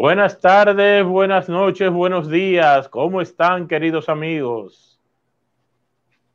[0.00, 2.88] Buenas tardes, buenas noches, buenos días.
[2.88, 4.98] ¿Cómo están, queridos amigos?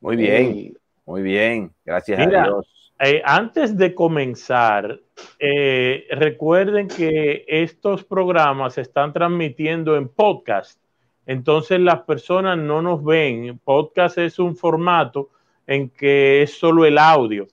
[0.00, 1.72] Muy bien, muy bien.
[1.84, 2.92] Gracias a Dios.
[3.00, 5.00] Eh, antes de comenzar,
[5.40, 10.80] eh, recuerden que estos programas se están transmitiendo en podcast.
[11.26, 13.58] Entonces las personas no nos ven.
[13.64, 15.30] Podcast es un formato
[15.66, 17.48] en que es solo el audio.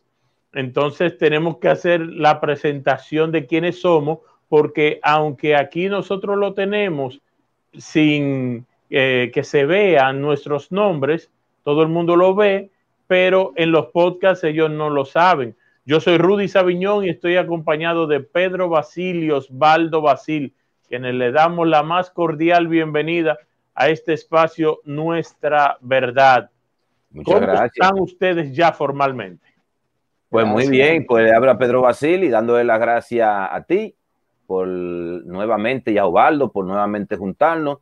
[0.53, 4.19] Entonces tenemos que hacer la presentación de quiénes somos
[4.53, 7.19] porque aunque aquí nosotros lo tenemos
[7.75, 11.31] sin eh, que se vean nuestros nombres,
[11.63, 12.69] todo el mundo lo ve,
[13.07, 15.55] pero en los podcasts ellos no lo saben.
[15.85, 20.53] Yo soy Rudy Sabiñón y estoy acompañado de Pedro Basilio Osvaldo Basil,
[20.87, 23.39] quienes le damos la más cordial bienvenida
[23.73, 26.51] a este espacio Nuestra Verdad.
[27.09, 27.71] Muchas ¿Cómo gracias.
[27.73, 29.47] están ustedes ya formalmente?
[30.29, 33.95] Pues muy bien, pues le habla Pedro Basil y dándole las gracias a ti
[34.45, 37.79] por nuevamente y a Ovaldo por nuevamente juntarnos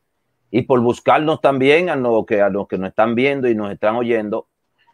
[0.50, 3.72] y por buscarnos también a los que, a los que nos están viendo y nos
[3.72, 4.48] están oyendo.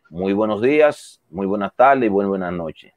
[0.09, 2.93] Muy buenos días, muy buenas tardes y muy buenas noches.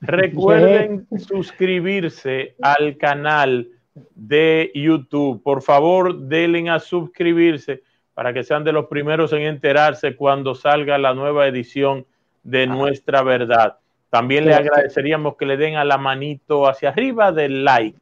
[0.00, 3.68] Recuerden suscribirse al canal
[4.14, 5.42] de YouTube.
[5.42, 10.98] Por favor, denle a suscribirse para que sean de los primeros en enterarse cuando salga
[10.98, 12.06] la nueva edición
[12.42, 13.78] de Nuestra Verdad.
[14.14, 17.98] También le agradeceríamos que le den a la manito hacia arriba del like.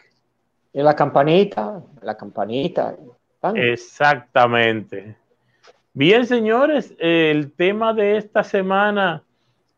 [0.70, 2.94] Y la campanita, la campanita.
[3.54, 5.16] Exactamente.
[5.94, 9.22] Bien, señores, el tema de esta semana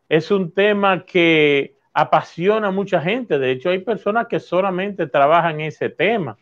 [0.09, 3.39] es un tema que apasiona a mucha gente.
[3.39, 6.37] De hecho, hay personas que solamente trabajan en ese tema.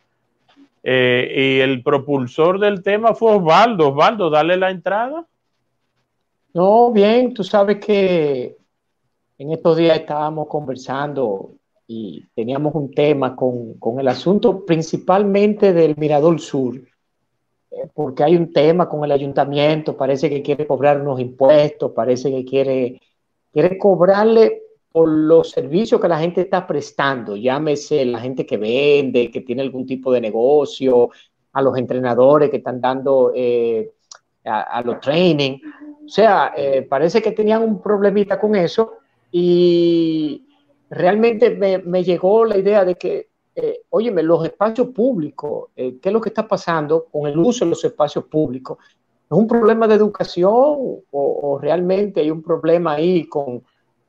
[0.82, 3.90] Eh, y el propulsor del tema fue Osvaldo.
[3.90, 5.24] Osvaldo, dale la entrada.
[6.52, 8.58] No, bien, tú sabes que
[9.44, 11.56] en estos días estábamos conversando
[11.86, 18.54] y teníamos un tema con, el asunto principalmente del Mirador Sur, eh, porque hay un
[18.54, 23.02] tema con el ayuntamiento, parece que quiere cobrar unos impuestos, parece que quiere,
[23.52, 29.30] quiere cobrarle por los servicios que la gente está prestando, llámese la gente que vende,
[29.30, 31.10] que tiene algún tipo de negocio,
[31.52, 33.92] a los entrenadores que están dando eh,
[34.46, 35.60] a, los training.
[36.06, 39.03] O sea, eh, parece que tenían un problemita con eso
[39.36, 40.46] y
[40.92, 41.50] realmente
[41.84, 46.22] me, llegó la idea de que, eh, óyeme, los espacios públicos, eh, ¿qué es lo
[46.22, 48.78] que está pasando con el uso de los espacios públicos?
[49.26, 53.64] ¿Es un problema de educación o, realmente hay un problema ahí con,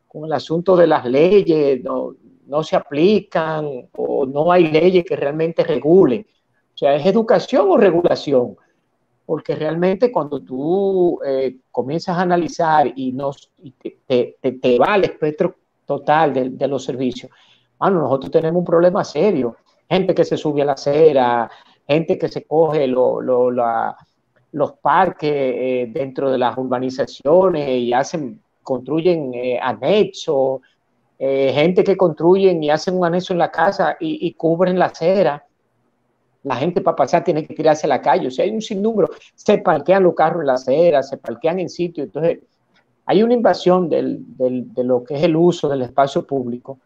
[0.06, 1.82] con, el asunto de las leyes?
[1.82, 2.14] No,
[2.46, 6.26] no se aplican o no hay leyes que realmente regulen.
[6.74, 8.56] O sea, ¿es educación o regulación?
[9.26, 13.50] Porque realmente cuando tú eh, comienzas a analizar y, nos,
[14.06, 15.54] te, te, va el espectro
[15.86, 17.30] total de, los servicios,
[17.78, 19.56] bueno, nosotros tenemos un problema serio.
[19.88, 21.50] Gente que se sube a la acera,
[21.86, 29.58] gente que se coge los parques eh, dentro de las urbanizaciones y hacen, construyen eh,
[29.60, 30.60] anexos,
[31.18, 35.42] gente que construyen y hacen un anexo en la casa y, y cubren la acera
[36.44, 38.28] la gente para pasar tiene que tirarse a la calle.
[38.28, 39.10] O sea, hay un sinnúmero.
[39.34, 42.06] Se parquean los carros en la acera, se parquean en sitios.
[42.06, 42.38] Entonces,
[43.06, 46.78] hay una invasión de lo que es el uso del espacio público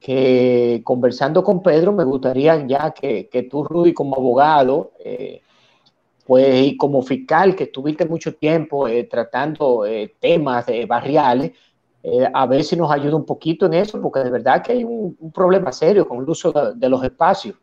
[0.00, 5.42] que conversando con Pedro me gustaría ya que, tú, Rudy, como abogado, eh,
[6.26, 11.52] pues y como fiscal que estuviste mucho tiempo eh, tratando eh, temas barriales,
[12.32, 15.18] a ver si nos ayuda un poquito en eso, porque de verdad que hay un,
[15.34, 17.56] problema serio con el uso de los espacios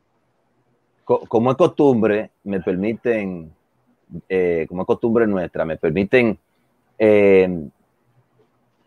[1.07, 3.49] como es costumbre, me permiten,
[4.27, 6.37] eh, como es costumbre nuestra, me permiten
[6.99, 7.69] eh,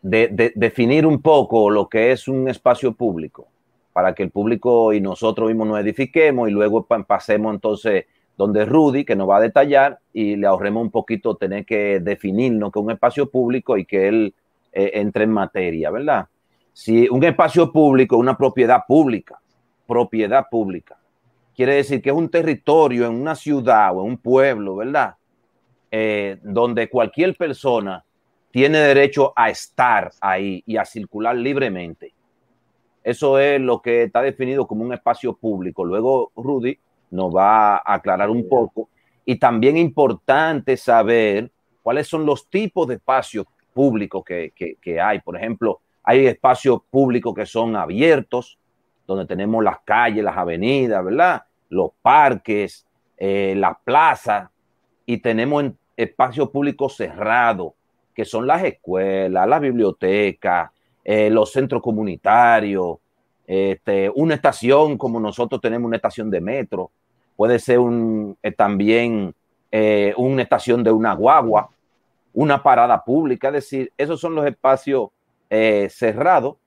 [0.02, 3.48] definir un poco lo que es un espacio público,
[3.94, 8.04] para que el público y nosotros mismos nos edifiquemos y luego pasemos entonces
[8.36, 12.70] donde Rudy, que nos va a detallar y le ahorremos un poquito tener que definirnos
[12.70, 14.34] que un espacio público y que él
[14.72, 16.26] eh, entre en materia, ¿verdad?
[16.72, 19.40] Si un espacio público es una propiedad pública,
[19.86, 20.99] propiedad pública
[21.54, 25.14] quiere decir que es un territorio en una ciudad o en un pueblo, ¿verdad?
[25.90, 28.04] Eh, donde cualquier persona
[28.50, 32.12] tiene derecho a estar ahí y a circular libremente.
[33.02, 35.84] Eso es lo que está definido como un espacio público.
[35.84, 36.78] Luego Rudy
[37.10, 38.88] nos va a aclarar un poco.
[39.24, 41.50] Y también importante saber
[41.82, 45.20] cuáles son los tipos de espacios públicos que, que hay.
[45.20, 48.58] Por ejemplo, hay espacios públicos que son abiertos,
[49.14, 51.42] donde tenemos las calles, las avenidas, ¿verdad?
[51.68, 52.86] los parques,
[53.16, 54.50] eh, la plaza,
[55.06, 55.64] y tenemos
[55.96, 57.72] espacios públicos cerrados,
[58.14, 60.70] que son las escuelas, las bibliotecas,
[61.04, 62.98] eh, los centros comunitarios,
[63.46, 66.90] este, una estación como nosotros tenemos una estación de metro.
[67.36, 67.80] puede ser
[68.42, 69.34] eh, también
[69.72, 71.70] eh, una estación de una guagua,
[72.32, 75.08] una parada pública, es decir, esos son los espacios
[75.88, 76.58] cerrados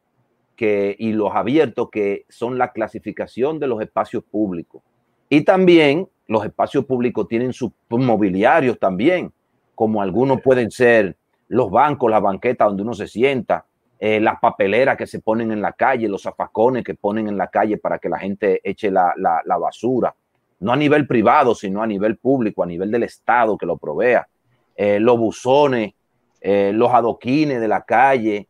[0.97, 4.81] y los abiertos que son la clasificación de los espacios públicos.
[5.29, 9.31] Y también los espacios públicos tienen sus mobiliarios también,
[9.75, 11.15] como algunos pueden ser
[11.47, 13.65] los bancos, las banquetas donde uno se sienta,
[13.99, 17.47] eh, las papeleras que se ponen en la calle, los zafacones que ponen en la
[17.47, 19.13] calle para que la gente eche la,
[19.59, 20.13] basura,
[20.59, 24.27] no a nivel privado, sino a nivel público, a nivel del Estado que lo provea,
[24.75, 25.93] eh, los buzones,
[26.41, 28.47] eh, los adoquines de la calle,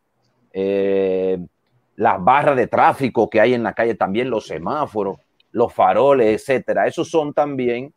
[1.96, 5.18] las barras de tráfico que hay en la calle, también los semáforos,
[5.52, 6.86] los faroles, etcétera.
[6.86, 7.92] Esos son también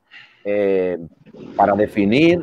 [1.58, 2.42] para definir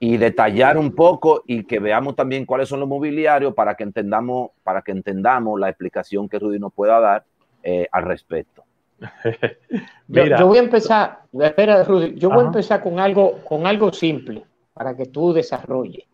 [0.00, 4.50] y detallar un poco y que veamos también cuáles son los mobiliarios para que entendamos,
[4.62, 7.24] para que entendamos la explicación que Rudy nos pueda dar
[7.62, 8.64] eh, al respecto.
[10.08, 14.44] yo, voy a empezar, espera Rudy, yo voy a empezar con algo, con algo simple
[14.72, 16.04] para que tú desarrolles.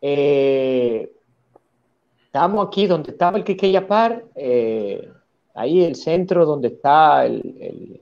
[0.00, 1.10] Eh,
[2.34, 5.08] estamos aquí donde estaba el Quiqueya Par, eh,
[5.54, 8.00] ahí el centro donde está el,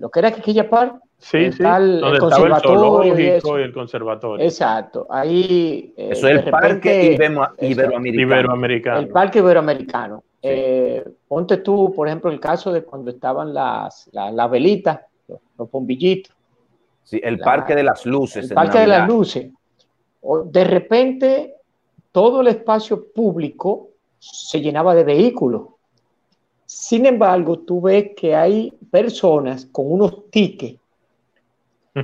[0.00, 4.44] lo que era Quiqueya Par, Sí, sí, el conservatorio y, el conservatorio.
[4.44, 5.94] Exacto, ahí...
[5.96, 7.16] Eh, Eso es el parque
[7.60, 8.98] iberoamericano.
[8.98, 10.24] El parque iberoamericano.
[10.42, 15.00] Eh, ponte tú, por ejemplo, el caso de cuando estaban las, las, velitas,
[15.56, 16.36] los, bombillitos.
[17.02, 18.50] Sí, el parque de las luces.
[18.50, 19.50] El parque de las luces.
[20.44, 21.56] De repente,
[22.16, 25.64] todo el espacio público se llenaba de vehículos.
[26.64, 30.80] Sin embargo, tú ves que hay personas con unos tickets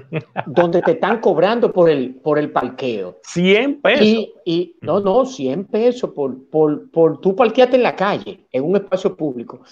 [0.47, 3.21] donde te están cobrando por el, por el parqueo.
[3.23, 4.07] 100 pesos.
[4.45, 8.77] Y, no, no, 100 pesos por, por, por tú parquearte en la calle, en un
[8.77, 9.63] espacio público.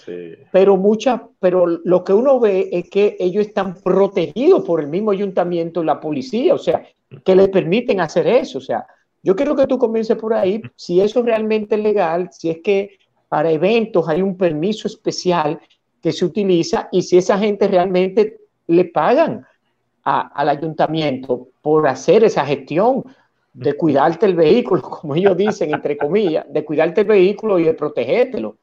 [0.51, 5.11] Pero muchas, pero lo que uno ve es que ellos están protegidos por el mismo
[5.11, 6.83] ayuntamiento, la policía, o sea,
[7.23, 8.57] que les permiten hacer eso.
[8.57, 8.87] O sea,
[9.23, 12.97] yo quiero que tú comiences por ahí, si eso realmente es legal, si es que
[13.29, 15.59] para eventos hay un permiso especial
[16.01, 19.45] que se utiliza y si esa gente realmente le pagan
[20.03, 23.03] al ayuntamiento por hacer esa gestión
[23.53, 27.73] de cuidarte el vehículo, como ellos dicen, entre comillas, de cuidarte el vehículo y de
[27.73, 28.55] protegértelo.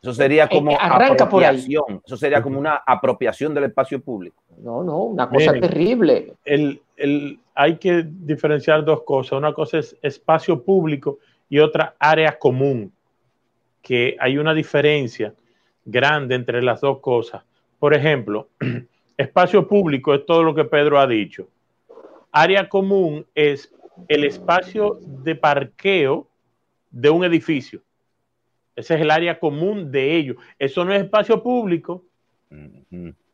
[0.00, 2.00] Eso sería eh, como arranca apropiación.
[2.06, 4.42] Eso sería como una apropiación del espacio público.
[4.58, 6.34] No, no, una cosa terrible.
[6.44, 9.32] El, el, hay que diferenciar dos cosas.
[9.32, 11.18] Una cosa es espacio público
[11.48, 12.92] y otra área común.
[13.82, 15.34] Que hay una diferencia
[15.84, 17.42] grande entre las dos cosas.
[17.80, 18.48] Por ejemplo,
[19.18, 21.48] Espacio público es todo lo que Pedro ha dicho.
[22.30, 23.74] Área común es
[24.06, 26.28] el espacio de parqueo
[26.92, 27.82] de un edificio.
[28.76, 30.36] Ese es el área común de ellos.
[30.56, 32.04] Eso no es espacio público.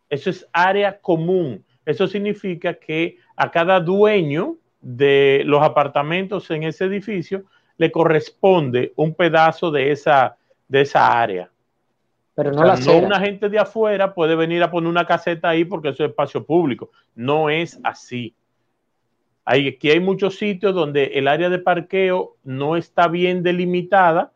[0.09, 1.63] Eso es área común.
[1.87, 7.45] Eso significa que a cada dueño de los apartamentos en ese edificio
[7.77, 10.37] le corresponde un pedazo de esa,
[10.69, 11.51] de esa área.
[12.35, 15.65] Pero no, la no una gente de afuera puede venir a poner una caseta ahí
[15.65, 16.91] porque eso es espacio público.
[17.15, 18.35] No es así.
[19.45, 24.33] Hay, aquí hay muchos sitios donde el área de parqueo no está bien delimitada,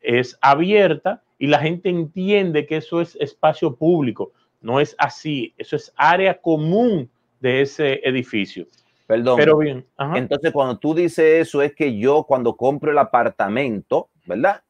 [0.00, 4.32] es abierta y la gente entiende que eso es espacio público.
[4.60, 7.10] No es así, eso es área común
[7.40, 8.66] de ese edificio.
[9.06, 9.36] Perdón.
[9.36, 9.86] Pero bien.
[10.14, 14.62] Entonces, cuando tú dices eso, es que yo cuando compro el apartamento, ¿verdad?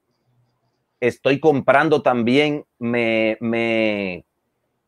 [1.00, 4.24] estoy comprando también, me, me,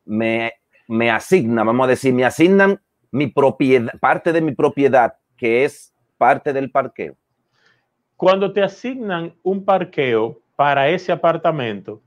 [0.05, 2.79] me, asigna, vamos a decir, me asignan
[3.11, 7.15] mi propiedad, parte de mi propiedad, que es parte del parqueo.
[8.15, 12.01] Cuando te asignan un parqueo para ese apartamento,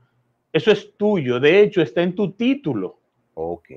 [0.53, 1.39] eso es tuyo.
[1.39, 2.99] De hecho, está en tu título.
[3.33, 3.69] Ok.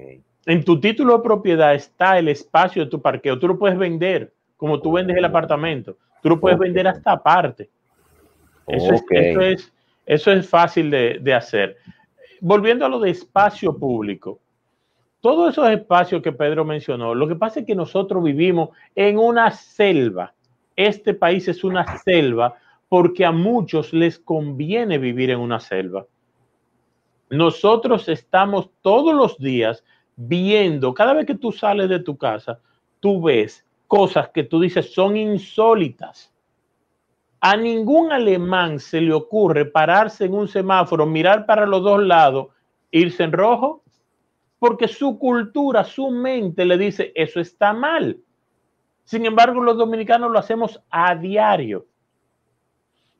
[0.46, 3.38] En tu título de propiedad está el espacio de tu parqueo.
[3.38, 5.96] Tú lo puedes vender como tú vendes el apartamento.
[6.22, 7.68] Tú lo puedes vender hasta aparte.
[8.68, 9.72] Eso, es, eso es
[10.06, 11.76] eso es fácil de, hacer.
[12.40, 14.38] Volviendo a lo de espacio público,
[15.20, 19.50] todos esos espacios que Pedro mencionó, lo que pasa es que nosotros vivimos en una
[19.50, 20.32] selva.
[20.76, 22.54] Este país es una selva
[22.88, 26.06] porque a muchos les conviene vivir en una selva.
[27.30, 29.84] Nosotros estamos todos los días
[30.16, 32.60] viendo, cada vez que tú sales de tu casa,
[33.00, 36.32] tú ves cosas que tú dices son insólitas.
[37.40, 42.48] A ningún alemán se le ocurre pararse en un semáforo, mirar para los dos lados,
[42.90, 43.82] irse en rojo,
[44.58, 48.18] porque su cultura, su mente le dice, eso está mal.
[49.04, 51.86] Sin embargo, los dominicanos lo hacemos a diario.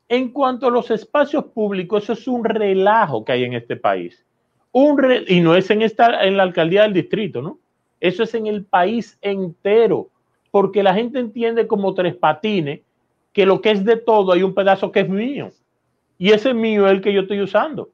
[0.09, 4.25] En cuanto a los espacios públicos, eso es un relajo que hay en este país.
[4.73, 7.59] un y no es en, esta, en la alcaldía del distrito, ¿no?
[8.01, 10.11] Eso es en el país entero,
[10.51, 12.81] porque la gente entiende como tres patines
[13.33, 15.51] que lo que es de todo hay un pedazo que es mío.
[16.19, 17.91] Y ese mío es el que yo estoy usando.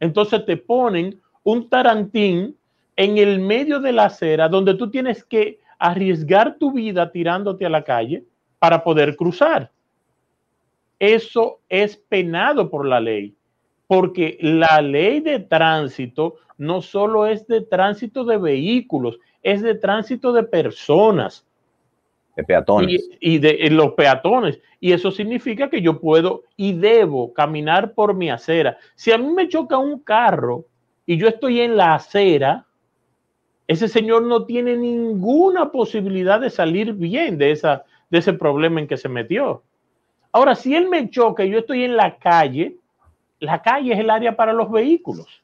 [0.00, 2.56] Entonces te ponen un tarantín
[2.96, 7.70] en el medio de la acera donde tú tienes que arriesgar tu vida tirándote a
[7.70, 8.24] la calle
[8.58, 9.70] para poder cruzar.
[11.02, 13.34] Eso es penado por la ley,
[13.88, 20.32] porque la ley de tránsito no solo es de tránsito de vehículos, es de tránsito
[20.32, 21.44] de personas.
[22.36, 23.10] De peatones.
[23.18, 24.60] Y, de los peatones.
[24.78, 28.78] Y eso significa que yo puedo y debo caminar por mi acera.
[28.94, 30.66] Si a mí me choca un carro
[31.04, 32.68] y yo estoy en la acera,
[33.66, 38.86] ese señor no tiene ninguna posibilidad de salir bien de, esa, de ese problema en
[38.86, 39.64] que se metió.
[40.32, 42.76] Ahora, si él me choca y yo estoy en la calle,
[43.38, 45.42] la calle es el área para los vehículos.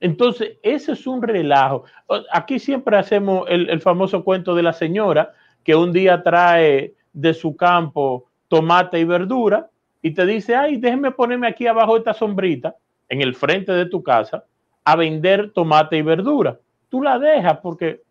[0.00, 1.84] Entonces, ese es un relajo.
[2.32, 5.32] Aquí siempre hacemos el, famoso cuento de la señora
[5.64, 9.68] que un día trae de su campo tomate y verdura
[10.02, 12.76] y te dice, ay, déjeme ponerme aquí abajo esta sombrita
[13.08, 14.44] en el frente de tu casa
[14.84, 16.58] a vender tomate y verdura.
[16.88, 18.02] Tú la dejas porque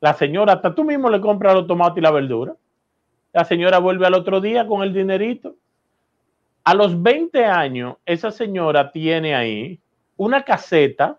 [0.00, 2.54] la señora, hasta tú mismo le compras los tomates y la verdura.
[3.32, 5.56] La señora vuelve al otro día con el dinerito.
[6.64, 9.80] A los 20 años, esa señora tiene ahí
[10.16, 11.18] una caseta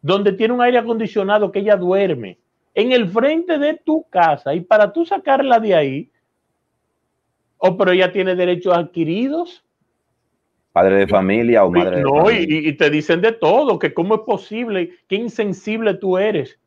[0.00, 2.38] donde tiene un aire acondicionado que ella duerme
[2.74, 6.10] en el frente de tu casa y para tú sacarla de ahí,
[7.58, 9.64] o oh, pero ella tiene derechos adquiridos.
[10.72, 12.40] Padre de familia o madre de familia.
[12.40, 16.58] Y, y te dicen de todo, que cómo es posible, qué insensible tú eres.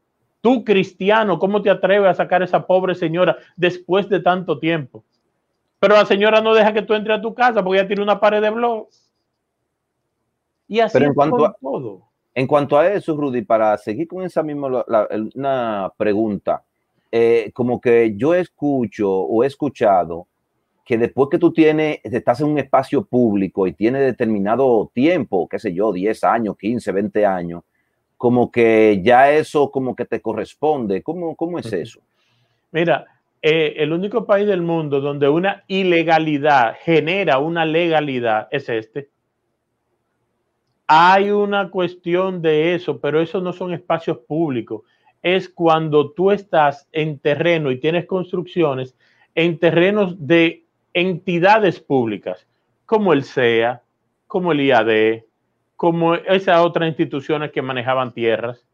[0.47, 5.03] Tú cristiano, ¿cómo te atreves a sacar a esa pobre señora después de tanto tiempo?
[5.77, 8.17] Pero la señora no deja que tú entres a tu casa porque ella tiene una
[8.17, 8.87] pared de blog.
[10.69, 12.03] Y así en cuanto a, todo.
[12.33, 14.85] En cuanto a eso, Rudy, para seguir con esa misma
[15.35, 16.63] una pregunta,
[17.11, 20.27] eh, como que yo escucho o he escuchado
[20.85, 25.59] que después que tú tienes, estás en un espacio público y tienes determinado tiempo, qué
[25.59, 27.63] sé yo, 10 años, 15, 20 años,
[28.17, 31.03] como que ya eso como que te corresponde.
[31.03, 32.01] ¿Cómo, cómo es eso?
[32.71, 33.05] Mira,
[33.41, 39.09] eh, el único país del mundo donde una ilegalidad genera una legalidad es este.
[40.87, 44.81] Hay una cuestión de eso, pero eso no son espacios públicos.
[45.21, 48.95] Es cuando tú estás en terreno y tienes construcciones
[49.35, 52.47] en terrenos de entidades públicas,
[52.85, 53.83] como el CEA,
[54.25, 55.23] como el IAD,
[55.77, 58.65] como esas otras instituciones que manejaban tierras.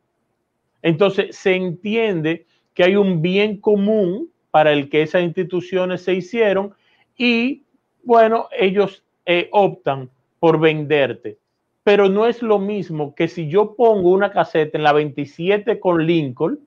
[0.81, 6.74] Entonces, se entiende que hay un bien común para el que esas instituciones se hicieron
[7.15, 7.63] y,
[8.03, 11.38] bueno, ellos eh, optan por venderte
[11.83, 16.05] pero no es lo mismo que si yo pongo una caseta en la 27 con
[16.05, 16.60] Lincoln,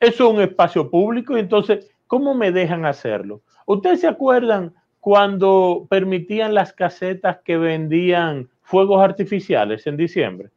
[0.00, 3.42] eso es un espacio público y entonces, ¿cómo me dejan hacerlo?
[3.66, 10.50] ¿Ustedes se acuerdan cuando permitían las casetas que vendían fuegos artificiales en diciembre?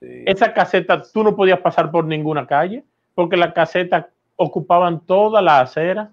[0.00, 4.06] Esa caseta, tú no podías pasar por ninguna calle porque las casetas
[4.36, 6.12] ocupaban toda la acera.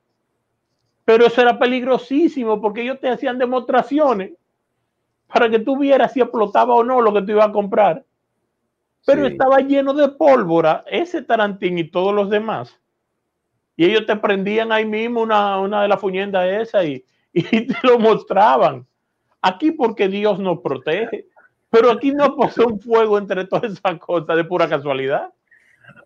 [1.06, 4.32] Pero eso era peligrosísimo porque ellos te hacían demostraciones
[5.28, 8.04] para que tú vieras si explotaba o no lo que tú ibas a comprar.
[9.06, 12.78] Pero estaba lleno de pólvora, ese tarantín y todos los demás.
[13.78, 17.76] Y ellos te prendían ahí mismo una, una de las fuñendas esa y, y te
[17.84, 18.87] lo mostraban.
[19.42, 21.28] Aquí porque Dios nos protege.
[21.70, 25.34] Pero aquí no posee un fuego entre todas esas cosas de pura casualidad.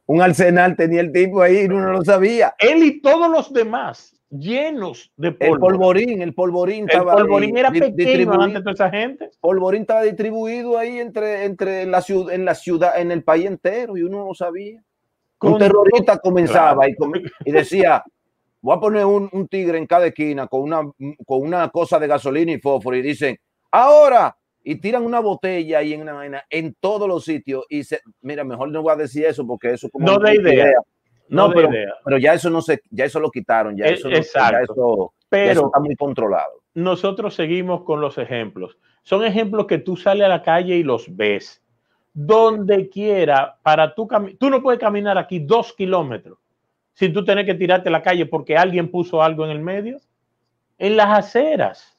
[0.06, 2.56] Un arsenal tenía el tipo ahí y uno no lo sabía.
[2.60, 5.54] Él y todos los demás llenos de polvo.
[5.54, 7.14] El polvorín, el polvorín estaba.
[7.14, 9.30] El polvorín era pequeño ante toda esa gente.
[9.40, 13.98] Polvorín estaba distribuido ahí entre, entre la ciudad, en la ciudad, en el país entero
[13.98, 14.84] y uno no sabía.
[15.42, 16.96] un terrorista comenzaba y,
[17.46, 18.04] y, decía:
[18.62, 20.82] Voy a poner un, un, tigre en cada esquina con una,
[21.26, 23.38] con una cosa de gasolina y fósforo y dicen:
[23.72, 24.36] Ahora.
[24.64, 27.66] Y tiran una botella ahí en una vaina en todos los sitios.
[27.68, 30.06] Y se, mira, mejor no voy a decir eso porque eso como.
[30.06, 30.76] No de idea.
[31.32, 31.70] No, pero,
[32.04, 35.14] pero, ya eso no se, ya eso lo quitaron, ya eso, Exacto.
[35.30, 36.62] pero está muy controlado.
[36.74, 38.78] Nosotros seguimos con los ejemplos.
[39.04, 41.64] Son ejemplos que tú sales a la calle y los ves.
[42.14, 46.41] Donde quiera, para tú tú no puedes caminar aquí dos kilómetros
[46.94, 50.00] sin tú tener que tirarte a la calle porque alguien puso algo en el medio.
[50.78, 51.98] En las aceras.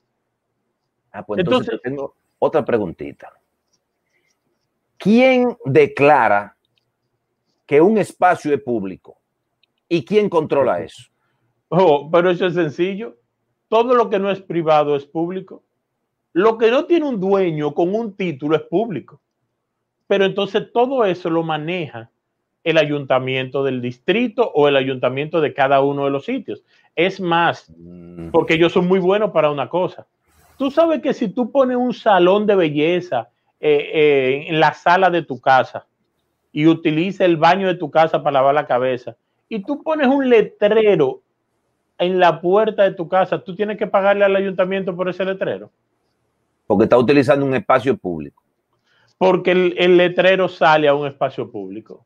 [1.13, 3.33] Ah, pues entonces tengo otra preguntita.
[4.99, 6.57] ¿Quién declara
[7.67, 9.19] que un espacio es público?
[9.89, 11.03] ¿Y quién controla eso?
[11.69, 13.17] Oh, pero eso es sencillo.
[13.69, 15.63] Todo lo que no es privado es público.
[16.33, 19.21] Lo que no tiene un dueño con un título es público.
[20.07, 22.11] pero entonces todo eso lo maneja
[22.65, 26.63] el ayuntamiento del distrito o el ayuntamiento de cada uno de los sitios.
[26.95, 28.31] Es más, mm.
[28.31, 30.07] porque ellos son muy buenos para una cosa.
[30.59, 35.11] Tú sabes que si tú pones un salón de belleza eh, eh, en la sala
[35.11, 35.87] de tu casa
[36.53, 39.17] y utiliza el baño de tu casa para lavar la cabeza
[39.49, 41.23] y tú pones un letrero
[41.99, 45.71] en la puerta de tu casa, tú tienes que pagarle al ayuntamiento por ese letrero.
[46.67, 48.43] Porque está utilizando un espacio público.
[49.19, 52.05] Porque el, letrero sale a un espacio público.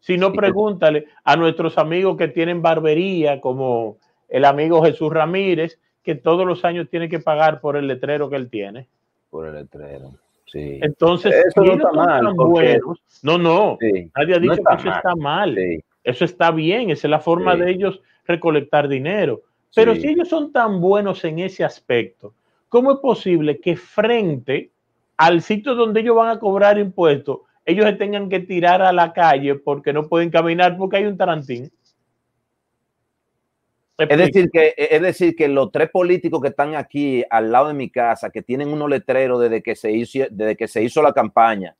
[0.00, 3.98] Si no, pregúntale a nuestros amigos que tienen barbería, como
[4.28, 8.36] el amigo Jesús Ramírez, que todos los años tiene que pagar por el letrero que
[8.36, 8.86] él tiene.
[9.30, 10.12] Por el letrero.
[10.46, 10.78] Sí.
[10.80, 12.22] Entonces, eso no está mal.
[13.22, 13.78] no, no.
[14.16, 15.56] Nadie ha dicho que eso está mal.
[16.04, 16.90] Eso está bien.
[16.90, 19.42] Esa es la forma de ellos recolectar dinero.
[19.74, 22.32] Pero si ellos son tan buenos en ese aspecto,
[22.68, 24.70] ¿cómo es posible que frente
[25.16, 29.12] al sitio donde ellos van a cobrar impuestos, ellos se tengan que tirar a la
[29.12, 31.70] calle porque no pueden caminar porque hay un tarantín?
[33.98, 37.74] Es decir, que, es decir, que los tres políticos que están aquí al lado de
[37.74, 41.12] mi casa, que tienen unos letreros desde que se hizo, desde que se hizo la
[41.12, 41.74] campaña,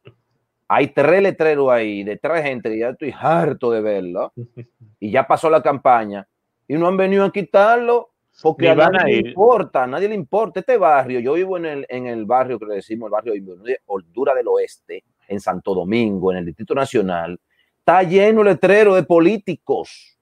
[0.67, 4.33] hay tres letreros ahí de tres gente que ya estoy harto de verlo
[5.01, 6.27] y ya pasó la campaña
[6.67, 8.11] y no han venido a quitarlo
[8.43, 10.61] porque a nadie le importa, a nadie le importa.
[10.61, 13.81] Este barrio, yo vivo en el, en el barrio que le decimos el barrio de
[13.87, 17.39] Holdura del Oeste, en Santo Domingo, en el Distrito Nacional,
[17.79, 20.19] está lleno de letreros de políticos.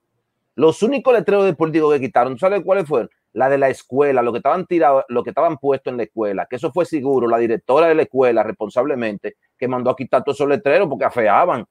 [0.55, 3.11] Los únicos letreros de políticos que quitaron, ¿sabes cuáles fueron?
[3.33, 6.47] La de la escuela, lo que estaban tirados, lo que estaban puestos en la escuela,
[6.49, 10.37] que eso fue seguro, la directora de la escuela responsablemente, que mandó a quitar todos
[10.37, 11.65] esos letreros porque afeaban.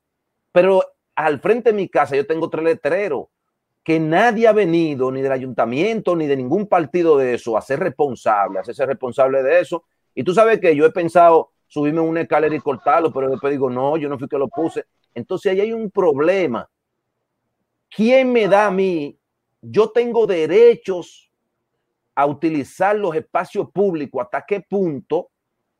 [0.51, 0.83] Pero
[1.15, 3.27] al frente de mi casa yo tengo tres letreros
[3.83, 7.79] que nadie ha venido, ni del ayuntamiento, ni de ningún partido de eso, a ser
[7.79, 9.83] responsable, a hacerse responsable de eso.
[10.15, 13.67] Y tú sabes que yo he pensado subirme una escalera y cortarlo, pero después digo,
[13.67, 14.85] no, yo no fui que lo puse.
[15.15, 16.69] Entonces ahí hay un problema.
[17.89, 19.17] ¿Quién me da a mí?
[19.59, 21.31] Yo tengo derechos
[22.13, 25.29] a utilizar los espacios públicos, hasta qué punto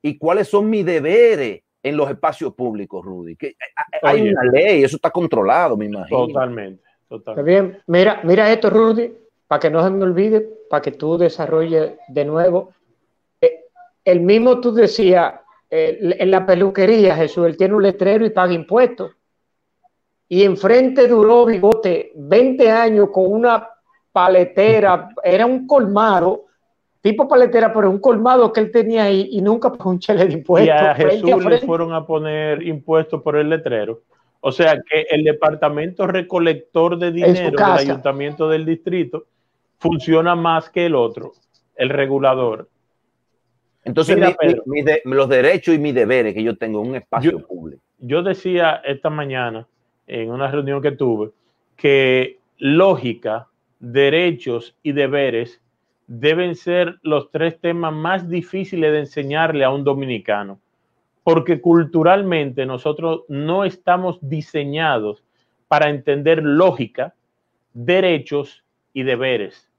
[0.02, 3.36] y cuáles son mis deberes en los espacios públicos, Rudy.
[3.36, 3.56] Que
[4.02, 6.28] hay una ley, eso está controlado, me imagino.
[6.28, 6.84] Totalmente.
[7.44, 9.14] Bien, mira, mira esto, Rudy,
[9.48, 12.74] para que no se me olvide, para que tú desarrolles de nuevo.
[13.40, 13.66] Eh,
[14.04, 15.36] el mismo tú decías,
[15.76, 19.12] eh, en la peluquería, Jesús, él tiene un letrero y paga impuestos.
[20.30, 23.68] Y enfrente duró Bigote 20 años con una
[24.12, 26.46] paletera, era un colmado,
[27.02, 30.34] tipo paletera, pero un colmado que él tenía ahí y nunca pagó un chile de
[30.34, 30.68] impuestos.
[30.68, 34.04] Y a Jesús le fueron a poner impuestos por el letrero.
[34.42, 39.26] O sea que el departamento recolector de dinero del ayuntamiento del distrito
[39.80, 41.32] funciona más que el otro,
[41.76, 42.70] el regulador.
[43.86, 44.18] Entonces,
[45.04, 47.82] los derechos y mis deberes que yo tengo en un espacio público.
[48.00, 49.68] Yo decía esta mañana
[50.08, 51.32] en una reunión que tuve
[51.76, 53.48] que lógica,
[53.80, 55.62] derechos y deberes
[56.08, 60.60] deben ser los tres temas más difíciles de enseñarle a un dominicano
[61.24, 65.24] porque culturalmente nosotros no estamos diseñados
[65.68, 67.16] para entender lógica,
[67.74, 69.70] derechos y deberes.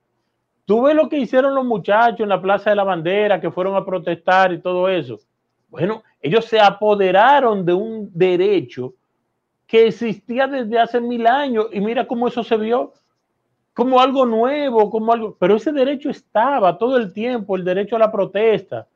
[0.64, 3.77] Tú ves lo que hicieron los muchachos en la Plaza de la Bandera, que fueron
[3.77, 5.18] a protestar y todo eso.
[5.68, 8.94] Bueno, ellos se apoderaron de un derecho
[9.66, 12.92] que existía desde hace mil años y mira cómo eso se vio
[13.74, 17.98] como algo nuevo, como algo, pero ese derecho estaba todo el tiempo, el derecho a
[17.98, 18.87] la protesta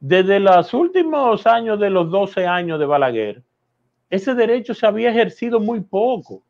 [0.00, 3.42] desde los últimos años de los 12 años de Balaguer,
[4.10, 6.42] ese derecho se había ejercido muy poco.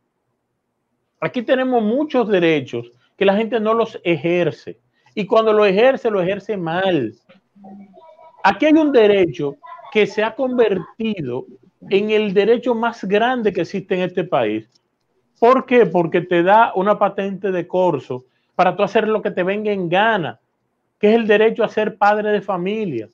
[1.21, 4.81] Aquí tenemos muchos derechos que la gente no los ejerce.
[5.15, 7.15] Y cuando lo ejerce, lo ejerce mal.
[8.43, 9.57] Aquí hay un derecho
[9.93, 11.47] que se ha convertido
[11.91, 14.69] en el derecho más grande que existe en este país.
[15.39, 15.87] ¿Por qué?
[15.87, 18.25] Porque te da una patente de corso
[18.55, 20.41] para tú hacer lo que te venga en gana,
[20.99, 23.09] que es el derecho a ser padre de familia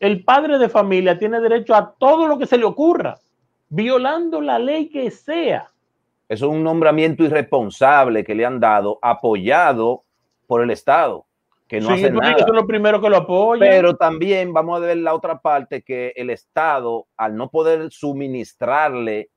[0.00, 3.18] el padre de familia tiene derecho a todo lo que se le ocurra,
[3.68, 5.70] violando la ley que sea.
[6.28, 10.04] Eso es un nombramiento irresponsable que le han dado, apoyado
[10.46, 11.26] por el Estado,
[11.66, 12.32] que no hace nada.
[12.32, 13.60] Eso es lo primero que lo apoya.
[13.60, 19.30] Pero también vamos a ver la otra parte, que el Estado, al no poder suministrarle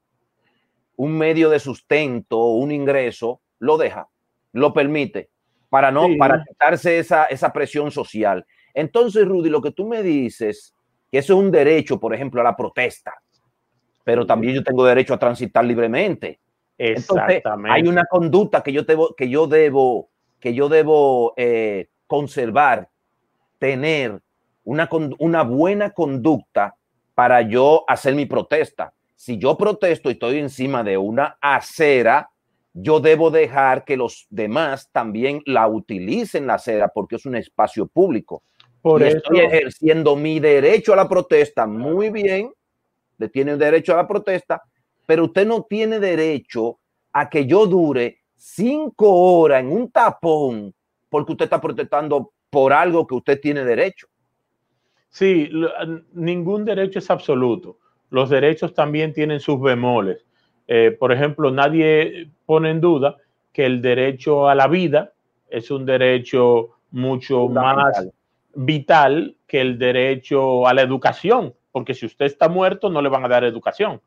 [0.98, 4.10] un medio de sustento, un ingreso, lo deja,
[4.52, 5.30] lo permite,
[5.70, 8.46] para no, para quitarse esa, esa presión social.
[8.74, 10.76] Entonces, Rudy, lo que tú me dices,
[11.10, 13.14] que eso es un derecho, por ejemplo, a la protesta,
[14.04, 16.41] pero también yo tengo derecho a transitar libremente.
[16.82, 17.70] Exactamente.
[17.70, 22.90] hay una conducta que yo, debo, que yo debo, que yo debo eh, conservar,
[23.60, 24.20] tener
[24.64, 24.90] una,
[25.20, 26.76] una buena conducta
[27.14, 28.94] para yo hacer mi protesta.
[29.16, 32.32] Si yo protesto y estoy encima de una acera,
[32.74, 37.86] yo debo dejar que los demás también la utilicen la acera porque es un espacio
[37.86, 38.42] público.
[38.82, 42.52] Por eso estoy ejerciendo mi derecho a la protesta muy bien,
[43.20, 44.64] le tiene derecho a la protesta,
[45.12, 46.80] pero usted no tiene derecho
[47.12, 50.74] a que yo dure cinco horas en un tapón
[51.10, 54.08] porque usted está protestando por algo que usted tiene derecho.
[55.10, 55.52] Sí,
[56.14, 57.78] ningún derecho es absoluto.
[58.10, 60.24] Los derechos también tienen sus bemoles.
[60.66, 63.18] Eh, por ejemplo, nadie pone en duda
[63.52, 65.12] que el derecho a la vida
[65.50, 68.08] es un derecho mucho más
[68.56, 73.26] vital que el derecho a la educación, porque si usted está muerto no le van
[73.26, 74.00] a dar educación.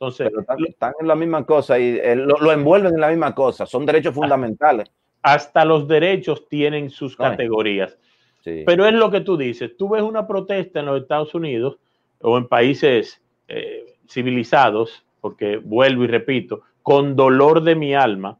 [0.00, 0.32] Entonces,
[0.66, 4.14] están, en la misma cosa y eh, lo, envuelven en la misma cosa, son derechos
[4.14, 4.90] fundamentales.
[5.20, 7.98] Hasta los derechos tienen sus categorías.
[8.42, 11.78] Pero es lo que tú dices, tú ves una protesta en los Estados Unidos
[12.22, 18.38] o en países eh, civilizados porque vuelvo y repito, con dolor de mi alma,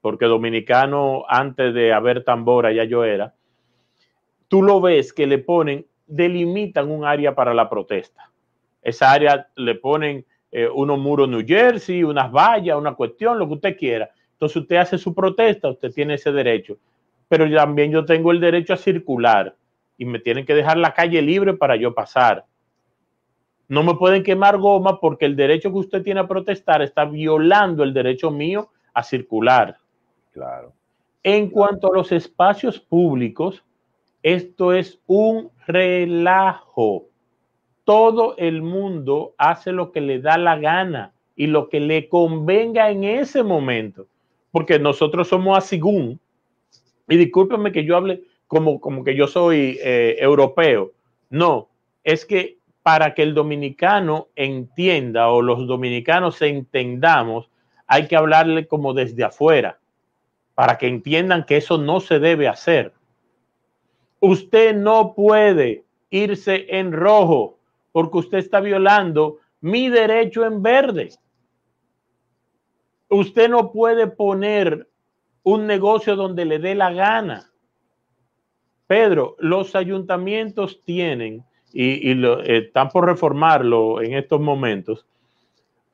[0.00, 3.34] porque dominicano antes de haber tambora ya yo era,
[4.48, 8.30] tú lo ves que le ponen, delimitan un área para la protesta.
[8.82, 13.54] Esa área le ponen eh, unos muros New Jersey, unas vallas, una cuestión, lo que
[13.54, 14.10] usted quiera.
[14.32, 16.76] Entonces usted hace su protesta, usted tiene ese derecho.
[17.28, 19.54] Pero también yo tengo el derecho a circular
[19.98, 22.44] y me tienen que dejar la calle libre para yo pasar
[23.68, 27.82] no me pueden quemar goma porque el derecho que usted tiene a protestar está violando
[27.82, 29.78] el derecho mío a circular.
[30.32, 30.72] Claro.
[31.22, 33.64] En cuanto a los espacios públicos,
[34.22, 37.06] esto es un relajo.
[37.86, 42.90] Todo el mundo hace lo que le da la gana y lo que le convenga
[42.90, 44.08] en ese momento.
[44.50, 46.18] Porque nosotros somos asigún.
[47.08, 50.94] Y discúlpenme que yo hable como, como que yo soy eh, europeo.
[51.30, 51.68] No,
[52.02, 57.48] es que para que el dominicano entienda o los dominicanos entendamos,
[57.86, 59.78] hay que hablarle como desde afuera,
[60.56, 62.92] para que entiendan que eso no se debe hacer.
[64.18, 67.56] Usted no puede irse en rojo
[67.96, 71.12] porque usted está violando mi derecho en verde.
[73.08, 74.86] Usted no puede poner
[75.44, 77.50] un negocio donde le dé la gana.
[78.86, 85.06] Pedro, los ayuntamientos tienen y, lo, eh, están por reformarlo en estos momentos,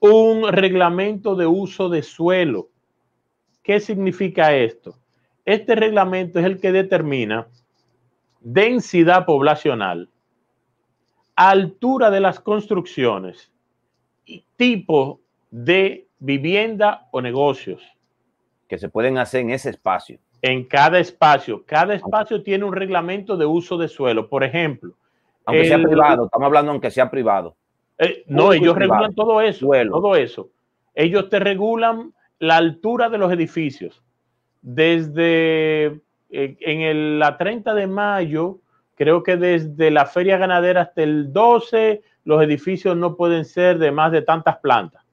[0.01, 2.69] un reglamento de uso de suelo.
[3.63, 4.99] ¿Qué significa esto?
[5.45, 7.47] Este reglamento es el que determina
[8.41, 10.09] densidad poblacional,
[11.51, 13.51] altura de las construcciones
[14.25, 17.83] y tipo de vivienda o negocios.
[18.69, 20.19] Que se pueden hacer en ese espacio.
[20.41, 21.65] En cada espacio.
[21.67, 24.29] Cada espacio tiene un reglamento de uso de suelo.
[24.29, 24.95] Por ejemplo,
[25.45, 27.55] aunque sea privado, estamos hablando aunque sea privado.
[27.99, 30.49] Eh, no, ellos regulan todo eso, todo eso.
[30.95, 34.03] Ellos te regulan la altura de los edificios.
[34.63, 35.87] Desde
[36.31, 38.59] eh, en el, la 30 de mayo,
[38.95, 43.91] creo que desde la feria ganadera hasta el 12, los edificios no pueden ser de
[43.91, 45.05] más de tantas plantas.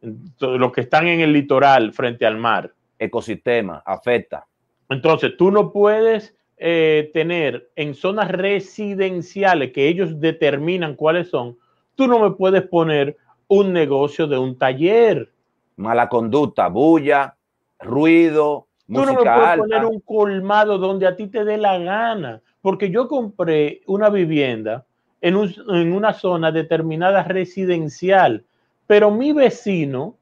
[0.00, 2.72] Los que están en el litoral frente al mar.
[2.98, 4.46] Ecosistema, afecta.
[4.88, 11.56] Entonces, tú no puedes eh, tener en zonas residenciales que ellos determinan cuáles son,
[11.94, 15.32] tú no me puedes poner un negocio de un taller.
[15.76, 17.36] Mala conducta, bulla,
[17.78, 18.67] ruido.
[18.88, 22.90] Tú no me puedes poner un colmado donde a ti te dé la gana, porque
[22.90, 24.86] yo compré una vivienda
[25.20, 28.44] en, en una zona determinada residencial,
[28.86, 30.16] pero mi vecino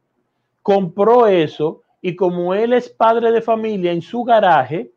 [0.62, 4.90] compró eso y como él es padre de familia en su garaje,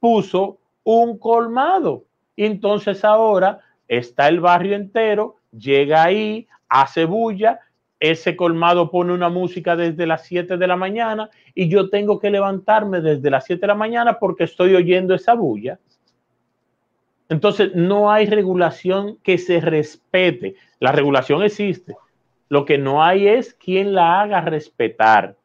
[0.00, 2.04] puso un colmado.
[2.36, 7.60] entonces ahora está el barrio entero, llega ahí, hace bulla,
[8.10, 12.30] ese colmado pone una música desde las 7 de la mañana y yo tengo que
[12.30, 15.78] levantarme desde las 7 de la mañana porque estoy oyendo esa bulla.
[17.28, 20.56] Entonces, no hay regulación que se respete.
[20.80, 21.96] La regulación existe.
[22.48, 25.36] Lo que no hay es quien la haga respetar.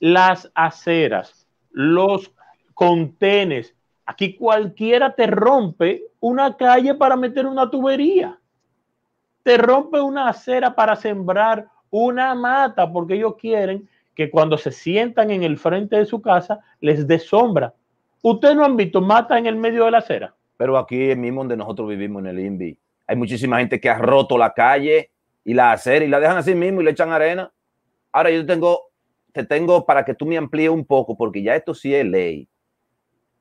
[0.00, 2.32] Las aceras, los
[2.74, 3.74] contenes,
[4.08, 8.38] Aquí cualquiera te rompe una calle para meter una tubería.
[9.42, 15.30] Te rompe una acera para sembrar una mata porque ellos quieren que cuando se sientan
[15.30, 17.72] en el frente de su casa les dé sombra.
[18.22, 20.34] Ustedes no han visto mata en el medio de la acera.
[20.56, 24.36] Pero aquí mismo donde nosotros vivimos en el INVI, hay muchísima gente que ha roto
[24.36, 25.10] la calle
[25.44, 27.50] y la acera y la dejan así mismo y le echan arena.
[28.10, 28.90] Ahora yo tengo,
[29.32, 32.48] te tengo para que tú me amplíes un poco porque ya esto sí es ley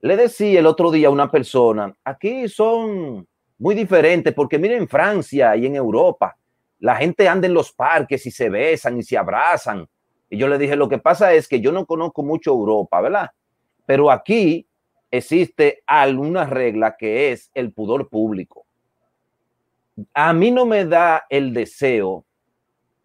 [0.01, 3.27] le decía el otro día a una persona, aquí son
[3.59, 6.37] muy diferente, porque miren en Francia y en Europa,
[6.79, 9.87] la gente anda en los parques y se besan y se abrazan.
[10.29, 13.31] Y yo le dije, lo que pasa es que yo no conozco mucho Europa, ¿verdad?
[13.85, 14.67] Pero aquí
[15.09, 18.65] existe alguna regla que es el pudor público.
[20.13, 22.25] A mí no me da el deseo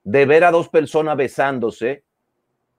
[0.04, 2.04] de ver a dos personas besándose,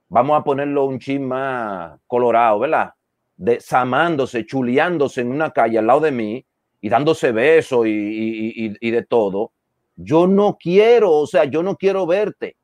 [0.08, 2.92] vamos a ponerlo un chin más colorado, ¿verdad?
[3.36, 6.46] Desamándose, chuleándose en una calle al lado de mí
[6.84, 9.52] y dándose besos y, de todo.
[9.96, 12.56] Yo no quiero, o sea, yo no quiero verte.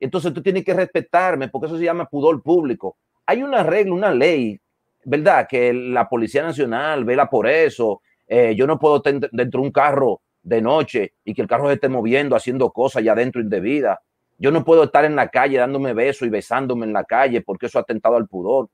[0.00, 2.96] Entonces tú tienes que respetarme porque eso se llama pudor público.
[3.26, 4.58] Hay una regla, una ley,
[5.04, 5.46] ¿verdad?
[5.48, 8.02] Que la Policía Nacional vela por eso.
[8.26, 11.68] Eh, yo no puedo estar dentro de un carro de noche y que el carro
[11.68, 14.00] se esté moviendo, haciendo cosas ya dentro indebidas.
[14.36, 17.66] Yo no puedo estar en la calle dándome besos y besándome en la calle porque
[17.66, 18.68] eso ha atentado al pudor.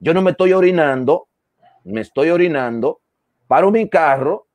[0.00, 1.28] Yo no me estoy orinando,
[1.84, 3.00] me estoy orinando,
[3.50, 4.46] paro mi carro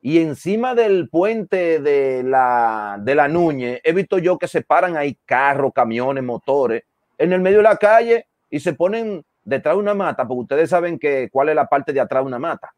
[0.00, 4.96] y encima del puente de la, de la Núñez he visto yo que se paran
[4.96, 6.84] ahí carros, camiones, motores
[7.18, 10.70] en el medio de la calle y se ponen detrás de una mata, porque ustedes
[10.70, 12.72] saben que cuál es la parte de atrás de una mata.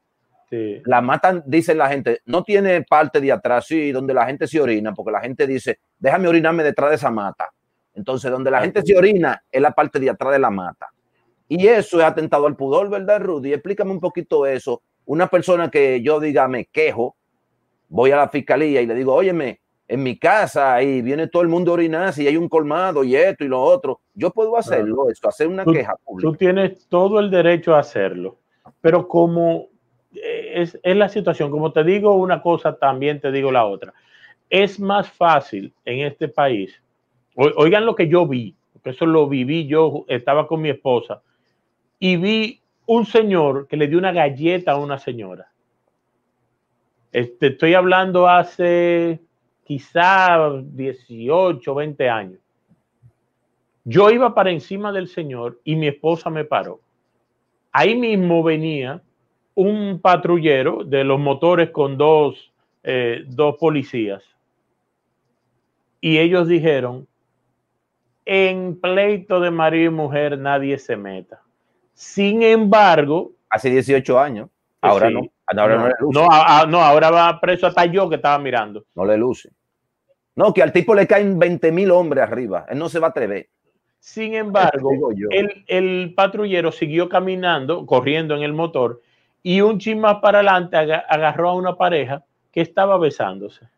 [0.87, 4.61] La mata, dice la gente, no tiene parte de atrás, sí, donde la gente se
[4.61, 7.49] orina, porque la gente dice, déjame orinarme detrás de esa mata.
[7.95, 10.89] Entonces, donde la gente se orina es la parte de atrás de la mata.
[11.47, 13.53] Y eso es atentado al pudor, ¿verdad, Rudy?
[13.53, 14.83] Explícame un poquito eso.
[15.11, 17.17] Una persona que yo diga, me quejo,
[17.89, 21.49] voy a la fiscalía y le digo, óyeme, en mi casa ahí viene todo el
[21.49, 24.03] mundo a orinar y hay un colmado y esto y lo otro.
[24.15, 26.31] Yo puedo hacerlo, esto, hacer una queja pública.
[26.31, 28.39] Tú tienes todo el derecho a hacerlo,
[28.81, 29.67] pero como
[30.15, 33.93] eh, es, es, la situación, como te digo una cosa, también te digo la otra.
[34.49, 36.73] Es más fácil en este país,
[37.35, 41.21] oigan lo que yo vi, porque eso lo viví, yo estaba con mi esposa
[41.99, 42.60] y vi
[42.93, 45.49] un señor que le dio una galleta a una señora.
[47.13, 49.21] Este, estoy hablando hace
[49.63, 52.41] quizá 18, 20 años.
[53.85, 56.81] Yo iba para encima del señor y mi esposa me paró.
[57.71, 59.01] Ahí mismo venía
[59.55, 64.25] un patrullero de los motores con dos, eh, dos policías.
[66.01, 67.07] Y ellos dijeron,
[68.25, 71.41] en pleito de marido y mujer nadie se meta.
[72.01, 73.33] Sin embargo...
[73.51, 74.49] Hace 18 años.
[74.81, 75.21] Ahora no.
[75.47, 76.21] Ahora no, le luce.
[76.71, 78.87] No, ahora va preso hasta yo que estaba mirando.
[78.95, 79.51] No le luce.
[80.35, 82.65] No, que al tipo le caen 20 mil hombres arriba.
[82.71, 83.51] Él no se va a atrever.
[83.99, 84.91] Sin embargo,
[85.31, 89.03] el, el, patrullero siguió caminando, corriendo en el motor,
[89.43, 93.69] y un chin más para adelante agarró a una pareja que estaba besándose.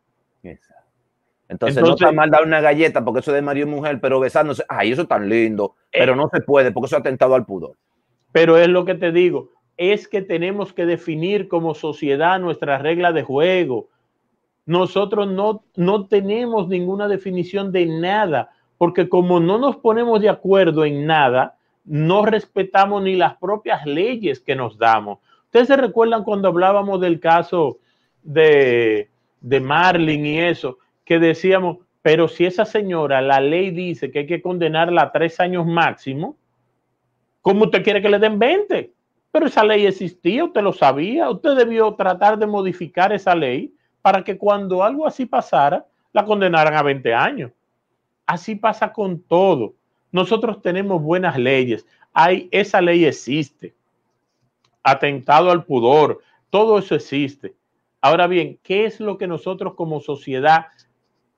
[1.49, 4.21] Entonces, no está mal dar una galleta porque eso es de marido y mujer, pero
[4.21, 7.35] besándose, ay, eso es tan lindo, pero eh, no se puede porque eso ha atentado
[7.35, 7.75] al pudor.
[8.33, 13.15] Pero es lo que te digo, es que tenemos que definir como sociedad nuestras reglas
[13.15, 13.89] de juego.
[14.65, 20.85] Nosotros no, no tenemos ninguna definición de nada, porque como no nos ponemos de acuerdo
[20.85, 25.19] en nada, no respetamos ni las propias leyes que nos damos.
[25.47, 27.79] Ustedes se recuerdan cuando hablábamos del caso
[28.23, 34.21] de, de Marlin y eso, que decíamos, pero si esa señora, la ley dice que
[34.21, 36.37] hay que condenarla a tres años máximo,
[37.43, 38.93] ¿cómo usted quiere que le den 20?
[39.33, 44.23] Pero esa ley existía, usted lo sabía, usted debió tratar de modificar esa ley para
[44.25, 47.53] que cuando algo así pasara, la condenaran a 20 años.
[48.27, 49.75] Así pasa con todo.
[50.11, 51.87] Nosotros tenemos buenas leyes.
[52.13, 53.75] Hay, esa ley existe.
[54.83, 57.55] Atentado al pudor, todo eso existe.
[58.01, 60.67] Ahora bien, ¿qué es lo que nosotros como sociedad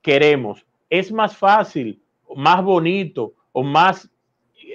[0.03, 0.67] queremos?
[0.91, 2.01] Es más fácil,
[2.35, 4.11] más bonito o más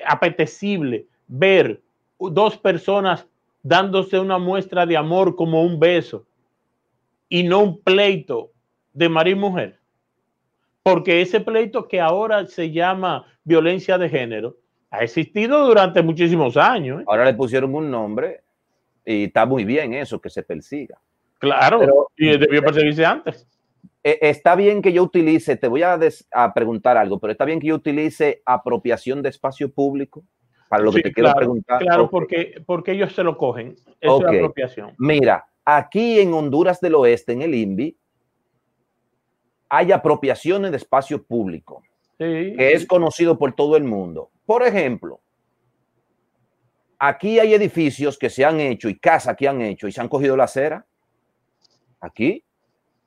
[0.06, 1.82] apetecible ver
[2.20, 3.26] dos personas
[3.64, 6.26] dándose una muestra de amor como un beso
[7.30, 8.52] y no un pleito
[8.92, 9.80] de marido y mujer.
[10.84, 14.58] Porque ese pleito que ahora se llama violencia de género
[14.90, 17.02] ha existido durante muchísimos años.
[17.02, 17.06] ¿eh?
[17.08, 18.42] Ahora le pusieron un nombre
[19.06, 20.98] y está muy bien eso, que se persiga.
[21.38, 23.48] Claro, y debió perseguirse antes.
[24.04, 26.00] Eh, está bien que yo utilice, te voy a,
[26.32, 30.24] a, preguntar algo, pero está bien que yo utilice apropiación de espacio público
[30.70, 31.82] para lo que te quiero preguntar.
[31.82, 33.76] Claro, porque, porque ellos se lo cogen.
[34.00, 34.94] es apropiación.
[35.00, 37.98] Mira, aquí en Honduras del Oeste, en el INVI,
[39.68, 41.82] hay apropiaciones de espacio público,
[42.18, 44.30] que es conocido por todo el mundo.
[44.46, 45.20] Por ejemplo,
[47.00, 50.08] aquí hay edificios que se han hecho y casas que han hecho y se han
[50.08, 50.86] cogido la acera.
[52.02, 52.44] Aquí,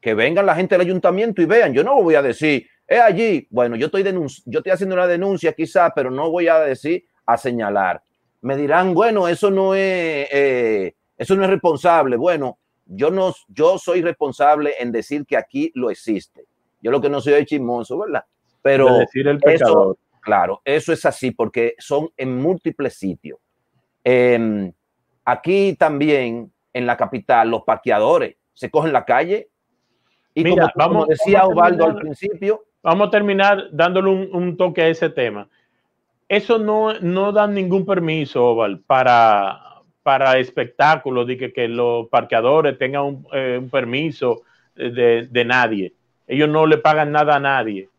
[0.00, 1.72] que vengan la gente del ayuntamiento y vean.
[1.72, 3.46] Yo no lo voy a decir, es allí.
[3.50, 7.36] Bueno, yo estoy, yo estoy haciendo una denuncia quizá, pero no voy a decir a
[7.36, 8.02] señalar.
[8.40, 12.16] Me dirán, bueno, eso no es, eh, eso no es responsable.
[12.16, 16.44] Bueno, Yo no, yo soy responsable en decir que aquí lo existe.
[16.82, 18.24] Yo lo que no soy es chismoso, ¿verdad?
[18.60, 19.94] Pero decir el pecador.
[19.94, 23.38] Eso, claro, eso es así porque son en múltiples sitios.
[24.04, 24.72] Eh,
[25.24, 29.48] aquí también en la capital los parqueadores se cogen la calle
[30.34, 32.02] y Mira, como, como vamos- decía vamos a Osvaldo al terminar.
[32.18, 35.48] principio, Vamos a terminar dándole un, un toque a ese tema.
[36.32, 39.60] Eso no, no dan ningún permiso, Oval, para,
[40.02, 44.40] para espectáculos, de que, que los parqueadores tengan un, eh, un permiso
[44.74, 45.92] de, de nadie.
[46.26, 47.90] Ellos no le pagan nada a nadie.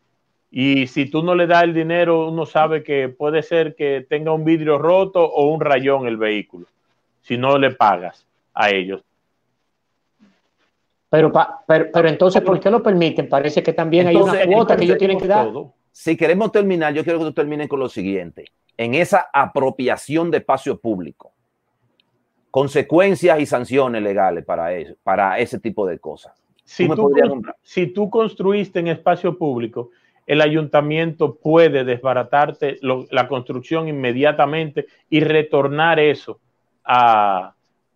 [0.50, 4.32] Y si tú no le das el dinero, uno sabe que puede ser que tenga
[4.32, 6.66] un vidrio roto o un rayón el vehículo,
[7.22, 9.04] si no le pagas a ellos.
[11.08, 13.30] Pero, pa- pero, pero entonces, ¿por qué lo permiten?
[13.30, 15.46] Parece que también hay una cuota que ellos tienen que dar.
[15.46, 15.74] todo.
[15.94, 18.46] Si queremos terminar, yo quiero que tú termines con lo siguiente.
[18.76, 21.32] En esa apropiación de espacio público,
[22.52, 26.34] consecuencias y sanciones legales para eso, para ese tipo de cosas.
[26.66, 27.04] si tú,
[27.62, 29.92] si construiste en espacio público,
[30.26, 36.40] el ayuntamiento puede desbaratarte lo- la construcción inmediatamente y retornar eso
[36.84, 37.54] a,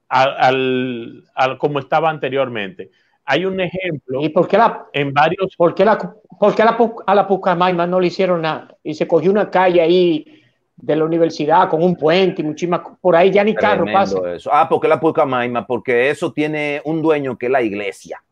[0.10, 2.91] a- al, al- como estaba anteriormente.
[3.30, 5.98] Hay un ejemplo ¿Y por qué, la, en varios por qué, la,
[6.40, 8.74] por qué la a la Pucamaima no le hicieron nada?
[8.84, 10.26] Y se cogió una calle ahí
[10.78, 12.82] de la universidad con un puente y muchísimas.
[13.02, 14.34] Por ahí ya ni carro pasa.
[14.34, 14.50] eso.
[14.54, 18.24] Ah, porque la Pucamaima, porque eso tiene un dueño que es la iglesia.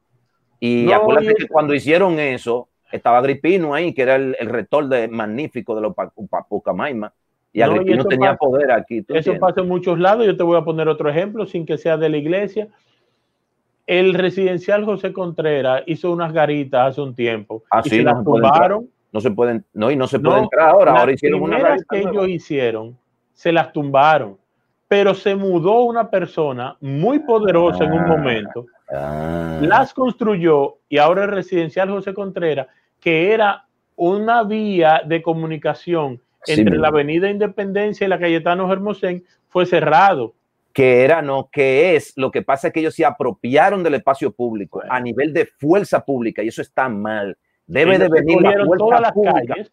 [0.62, 4.48] Y No, acuérdate y que cuando hicieron eso, estaba Agripino ahí, que era el, el
[4.48, 5.94] rector de, magnífico de los
[6.48, 7.12] Pucamaima.
[7.52, 9.02] Y No, y Agripino tenía pasa- poder aquí.
[9.02, 9.42] ¿tú Eso entiendes?
[9.42, 10.26] pasa en muchos lados.
[10.26, 12.70] Yo te voy a poner otro ejemplo, sin que sea de la iglesia.
[13.88, 18.12] El residencial José Contreras hizo unas garitas hace un tiempo Ah, y sí, se no
[18.14, 18.90] las tumbaron.
[19.12, 20.92] No se pueden, no, y no se No, puede entrar ahora.
[20.92, 22.12] Las Ahora hicieron una garita que nueva.
[22.12, 22.98] ellos hicieron,
[23.34, 24.38] se las tumbaron.
[24.88, 28.08] Pero se mudó una persona muy poderosa en un Ah.
[28.08, 29.60] momento, Ah.
[29.62, 32.68] las construyó y ahora el residencial José Contreras,
[33.00, 39.66] que era una vía de comunicación entre la Avenida Independencia y la Cayetano Hermosén, fue
[39.66, 40.34] cerrado.
[40.76, 44.34] Que era, no, que es, lo que pasa es que ellos se apropiaron del espacio
[44.34, 44.94] público Bueno.
[44.94, 47.38] a nivel de fuerza pública y eso está mal.
[47.66, 49.54] Debe de Ellos venir la fuerza las pública.
[49.56, 49.72] calles.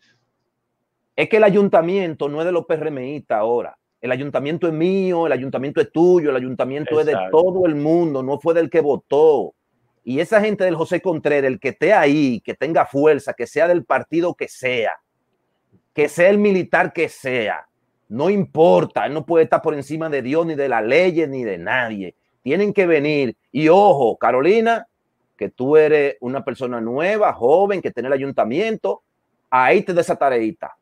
[1.17, 3.77] Es que el ayuntamiento no es de los PRMistas ahora.
[4.01, 8.23] El ayuntamiento es mío, el ayuntamiento es tuyo, el ayuntamiento es de todo el mundo,
[8.23, 9.55] no fue del que votó.
[10.05, 13.67] Y esa gente del José Contreras, el que esté ahí, que tenga fuerza, que sea
[13.67, 14.93] del partido que sea,
[15.93, 17.67] que sea el militar que sea,
[18.13, 21.45] no importa, él no puede estar por encima de Dios, ni de las leyes, ni
[21.45, 22.15] de nadie.
[22.43, 23.37] Tienen que venir.
[23.51, 24.87] Y ojo, Carolina,
[25.37, 29.03] que tú eres una persona nueva, joven, que tiene el ayuntamiento,
[29.49, 30.77] ahí te de esa tareita.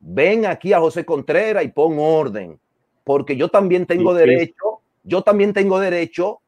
[0.00, 2.58] Ven aquí a José Contreras y pon orden,
[3.04, 6.40] porque yo también tengo derecho, yo también tengo derecho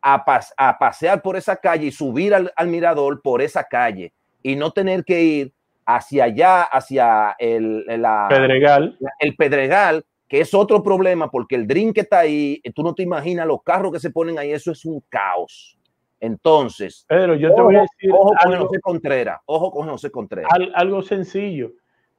[0.00, 4.12] a, pas- a pasear por esa calle y subir al, al mirador por esa calle
[4.42, 5.52] y no tener que ir
[5.86, 8.96] hacia allá, hacia el, la- Pedregal.
[9.18, 12.94] el Pedregal, que es otro problema porque el drink que está ahí, eh, tú no
[12.94, 15.78] te imaginas los carros que se ponen ahí, eso es un caos.
[16.20, 20.10] Entonces, Pedro, yo te voy a decir ojo con algo, José Contreras, ojo con José
[20.10, 20.50] Contreras.
[20.54, 21.72] al- algo sencillo.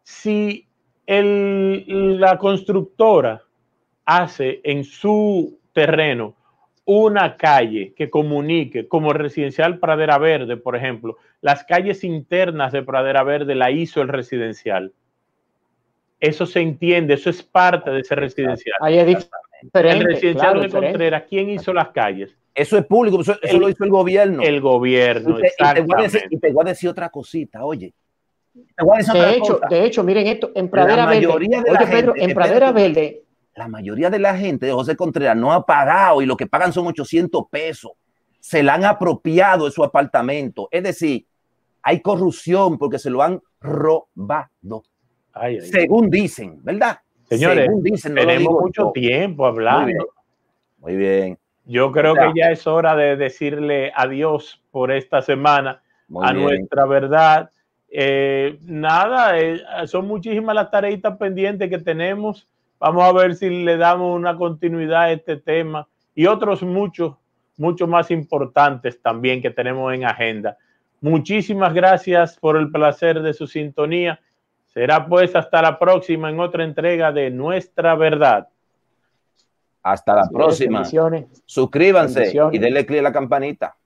[0.04, 0.68] Si
[1.06, 3.42] el- la constructora
[4.06, 6.36] hace en su terreno
[6.86, 13.24] una calle que comunique, como residencial Pradera Verde, por ejemplo, las calles internas de Pradera
[13.24, 14.92] Verde la hizo el residencial.
[16.20, 18.76] Eso se entiende, eso es parte de ese residencial.
[18.82, 19.30] Ahí es diferente.
[19.74, 20.70] El residencial claro, de.
[20.70, 22.36] Contreras, ¿quién hizo las calles?
[22.56, 24.44] Eso es público, eso, eso El- lo hizo el gobierno.
[24.44, 27.10] El gobierno, y, te, y te voy a decir, y te voy a decir otra
[27.10, 27.94] cosita, oye.
[28.54, 29.68] Te voy a decir De otra hecho, cosa.
[29.68, 32.72] de hecho, miren esto, en Pradera Verde, mayoría de oye la Pedro, gente- en Pradera.
[32.72, 33.23] Verde,
[33.56, 36.74] la mayoría de la gente de José Contreras no ha pagado y lo que pagan
[36.74, 37.92] son 800 pesos.
[38.40, 40.68] Se la han apropiado de su apartamento.
[40.72, 41.26] Es decir,
[41.82, 44.84] hay corrupción porque se lo han robado.
[45.34, 45.62] Ay, ay.
[45.62, 47.00] Según dicen, ¿verdad?
[47.30, 48.92] Señores, Según dicen, no Tenemos mucho yo.
[48.92, 49.86] tiempo Muy hablando.
[49.88, 50.00] bien.
[50.80, 51.40] Muy bien.
[51.66, 56.44] Yo creo que ya es hora de decirle adiós por esta semana Muy a bien.
[56.44, 57.50] nuestra verdad.
[57.90, 62.48] Eh, nada, eh, son muchísimas las tareitas pendientes que tenemos.
[62.84, 67.16] Vamos a ver si le damos una continuidad a este tema y otros muchos,
[67.56, 70.58] mucho más importantes también que tenemos en agenda.
[71.00, 74.20] Muchísimas gracias por el placer de su sintonía.
[74.74, 78.50] Será pues hasta la próxima en otra entrega de Nuestra Verdad.
[79.82, 80.84] Hasta la próxima.
[81.46, 83.78] Suscríbanse y denle clic a la campanita.